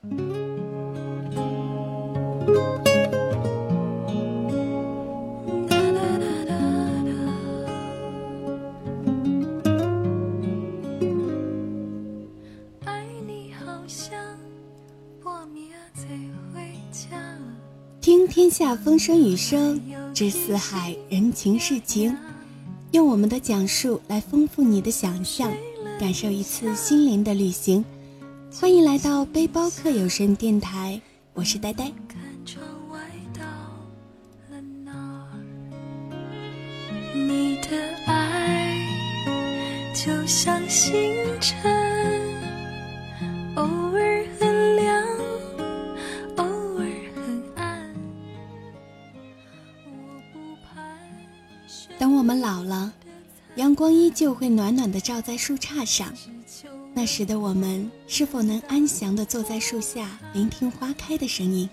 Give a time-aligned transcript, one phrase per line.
[0.00, 0.14] 听
[18.28, 19.80] 天下风声雨声，
[20.14, 22.16] 知四海人情世情，
[22.92, 25.52] 用我们的讲述来丰富你的想象，
[25.98, 27.84] 感受一次心灵的旅行。
[28.50, 31.00] 欢迎来到背包客有声电台，
[31.34, 31.92] 我是呆呆。
[37.14, 38.74] 你的爱
[39.94, 41.60] 就像星辰。
[43.54, 45.06] 偶尔很亮，
[46.36, 47.94] 偶尔很暗。
[51.98, 52.92] 等我们老了，
[53.56, 56.12] 阳光依旧会暖暖的照在树杈上。
[56.98, 61.70] 那时的我们，是否能安详的坐在树下，聆听花开的声音？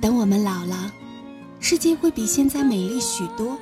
[0.00, 0.94] 等我们老了，
[1.58, 3.58] 世界会比现在美丽许多。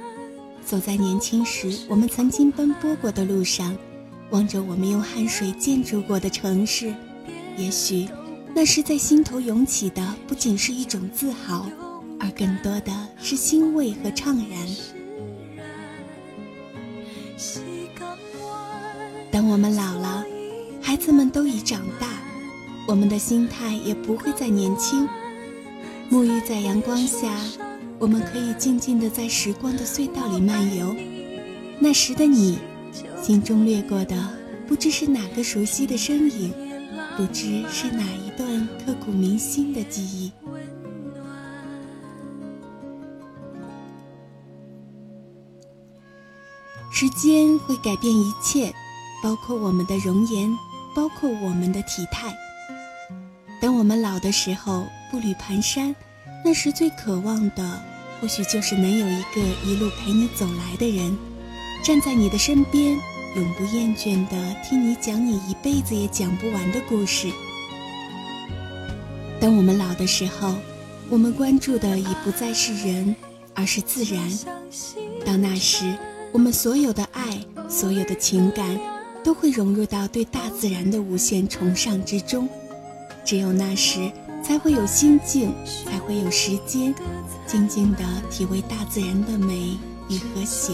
[0.63, 3.75] 走在年轻时我们曾经奔波过的路上，
[4.29, 6.95] 望着我们用汗水建筑过的城市，
[7.57, 8.07] 也许
[8.55, 11.67] 那时在心头涌起的，不仅是一种自豪。
[12.21, 14.98] 而更多的是欣慰和怅然。
[19.31, 20.25] 等我们老了，
[20.83, 22.09] 孩子们都已长大，
[22.87, 25.09] 我们的心态也不会再年轻。
[26.11, 27.37] 沐浴在阳光下，
[27.99, 30.97] 我们可以静静地在时光的隧道里漫游。
[31.79, 32.59] 那时的你，
[33.23, 34.17] 心中掠过的
[34.67, 36.53] 不知是哪个熟悉的身影，
[37.17, 40.33] 不知是哪一段刻骨铭心的记忆。
[46.91, 48.73] 时间会改变一切，
[49.23, 50.51] 包括我们的容颜，
[50.95, 52.35] 包括我们的体态。
[53.61, 55.95] 等我们老的时候，步履蹒跚，
[56.45, 57.83] 那时最渴望的，
[58.21, 61.17] 或许就是能有一个一路陪你走来的人，
[61.85, 62.99] 站在你的身边，
[63.37, 67.31] 永不厌倦地听你讲你一辈子也讲不完的故事。
[69.39, 70.55] 等我们老的时候，
[71.11, 73.15] 我们关注的已不再是人，
[73.55, 74.31] 而是自然。
[75.25, 75.95] 到那时。
[76.31, 78.79] 我们所有的爱，所有的情感，
[79.25, 82.49] 都会融入到对大自然的无限崇尚之中。
[83.25, 84.11] 只有那时，
[84.43, 86.95] 才会有心境，才会有时间，
[87.47, 89.79] 静静地体味大自然的美
[90.09, 90.73] 与和谐。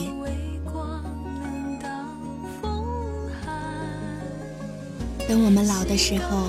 [5.27, 6.49] 等我们老的时候，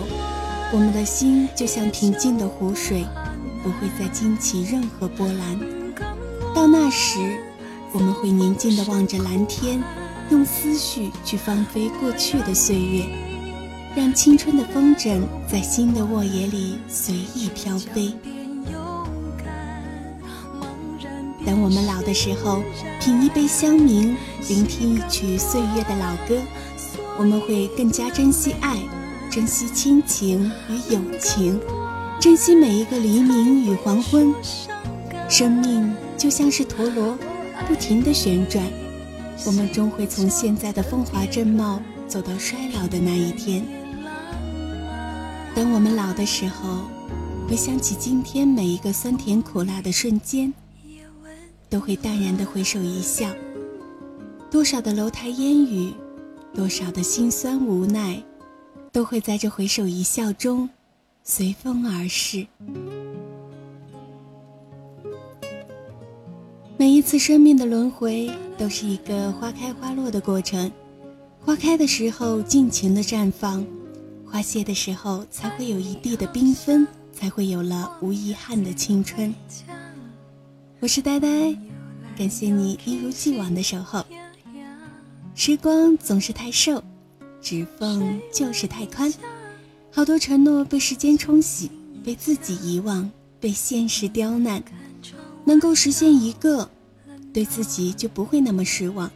[0.74, 3.06] 我们的心就像平静的湖水，
[3.64, 5.60] 不会再惊起任何波澜。
[6.56, 7.38] 到那时。
[7.96, 9.82] 我们会宁静地望着蓝天，
[10.30, 13.06] 用思绪去放飞过去的岁月，
[13.96, 18.14] 让青春的风筝在新的沃野里随意飘飞。
[21.46, 22.62] 等我们老的时候，
[23.00, 24.14] 品一杯香茗，
[24.50, 26.38] 聆听一曲岁月的老歌，
[27.18, 28.78] 我们会更加珍惜爱，
[29.32, 31.58] 珍惜亲情与友情，
[32.20, 34.36] 珍惜每一个黎明与黄昏。
[35.30, 37.18] 生命就像是陀螺。
[37.68, 38.64] 不停的旋转，
[39.46, 43.66] 我们终会从现在的风华正茂走到衰老的那一天。
[45.56, 46.82] 等我们老的时候，
[47.48, 50.54] 回想起今天每一个酸甜苦辣的瞬间，
[51.70, 53.30] 都会淡然的回首一笑。
[54.52, 55.94] 多少的楼台烟雨，
[56.54, 58.22] 多少的辛酸无奈，
[58.92, 60.70] 都会在这回首一笑中
[61.24, 62.46] 随风而逝。
[66.78, 70.70] 每一次生命的轮回，都是一个花开花落的过程。
[71.40, 73.66] 花开的时候尽情的绽放，
[74.26, 79.34] 花谢的时候才会有一地的缤纷，才会有了无遗憾的青春。
[80.82, 81.56] 我是呆呆，
[82.18, 84.06] 感谢你一如既往的守候。
[85.34, 86.84] 时光总是太瘦，
[87.42, 89.14] 指缝就是太宽。
[89.92, 91.72] 好多承诺被时间冲洗，
[92.04, 93.10] 被自己遗忘，
[93.40, 94.62] 被现实刁难。
[95.48, 96.68] 能够实现一个，
[97.36, 99.12] 对自己就不会那么失望。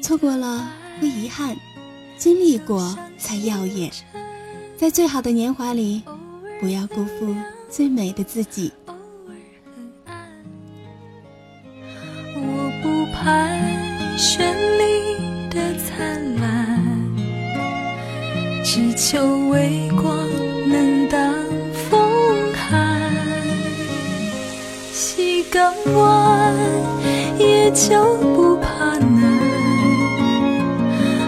[0.00, 0.66] 错过了
[0.98, 1.54] 会遗憾，
[2.16, 3.92] 经历过才耀眼。
[4.78, 6.02] 在最好的年华里，
[6.58, 7.36] 不要辜负
[7.68, 8.72] 最美的自己。
[12.34, 13.60] 我不盼
[14.16, 14.38] 绚
[14.78, 15.18] 丽
[15.50, 16.82] 的灿烂，
[18.64, 20.26] 只求微光
[20.66, 21.18] 能挡。
[25.50, 26.54] 港湾
[27.70, 29.38] 就不怕难。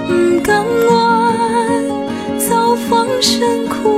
[0.09, 3.90] 不甘愿早放声哭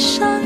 [0.00, 0.39] 伤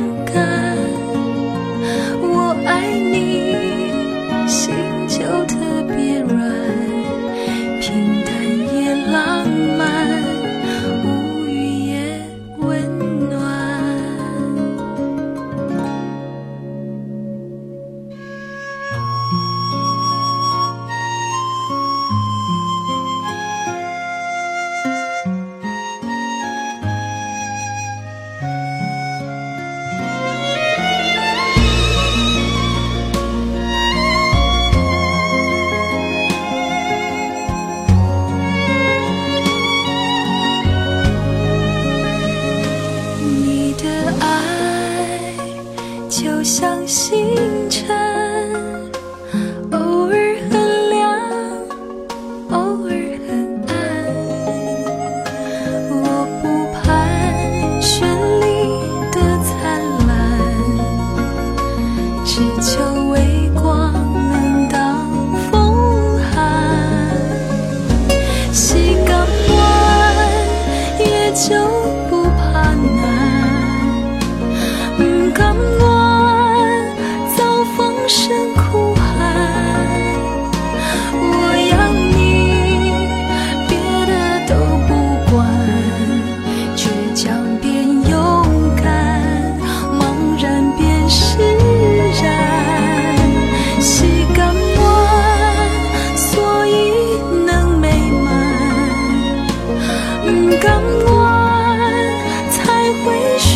[46.16, 47.34] 就像星
[47.68, 47.88] 辰，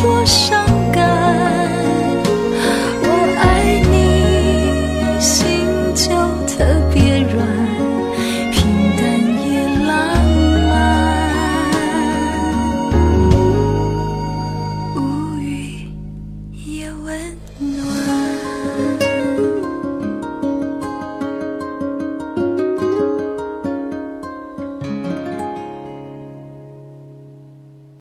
[0.09, 0.48] 或许。